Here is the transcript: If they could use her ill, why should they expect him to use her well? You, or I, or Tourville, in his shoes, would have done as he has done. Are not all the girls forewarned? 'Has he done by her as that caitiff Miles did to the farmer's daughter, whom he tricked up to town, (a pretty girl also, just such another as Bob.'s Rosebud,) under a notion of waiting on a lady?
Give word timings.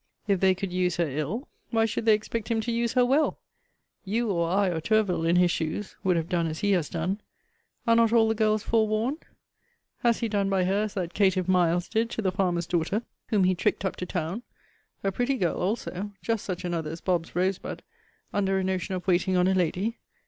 If 0.27 0.39
they 0.39 0.55
could 0.55 0.73
use 0.73 0.95
her 0.97 1.07
ill, 1.07 1.47
why 1.69 1.85
should 1.85 2.05
they 2.05 2.15
expect 2.15 2.49
him 2.49 2.59
to 2.61 2.71
use 2.71 2.93
her 2.93 3.05
well? 3.05 3.37
You, 4.03 4.31
or 4.31 4.49
I, 4.49 4.69
or 4.69 4.81
Tourville, 4.81 5.25
in 5.27 5.35
his 5.35 5.51
shoes, 5.51 5.95
would 6.03 6.17
have 6.17 6.27
done 6.27 6.47
as 6.47 6.61
he 6.61 6.71
has 6.71 6.89
done. 6.89 7.21
Are 7.85 7.95
not 7.95 8.11
all 8.11 8.27
the 8.27 8.33
girls 8.33 8.63
forewarned? 8.63 9.19
'Has 9.99 10.21
he 10.21 10.27
done 10.27 10.49
by 10.49 10.63
her 10.63 10.85
as 10.85 10.95
that 10.95 11.13
caitiff 11.13 11.47
Miles 11.47 11.87
did 11.87 12.09
to 12.09 12.23
the 12.23 12.31
farmer's 12.31 12.65
daughter, 12.65 13.03
whom 13.27 13.43
he 13.43 13.53
tricked 13.53 13.85
up 13.85 13.95
to 13.97 14.07
town, 14.07 14.41
(a 15.03 15.11
pretty 15.11 15.37
girl 15.37 15.57
also, 15.59 16.13
just 16.23 16.45
such 16.45 16.65
another 16.65 16.89
as 16.89 17.01
Bob.'s 17.01 17.35
Rosebud,) 17.35 17.83
under 18.33 18.57
a 18.57 18.63
notion 18.63 18.95
of 18.95 19.05
waiting 19.05 19.37
on 19.37 19.45
a 19.45 19.53
lady? 19.53 19.99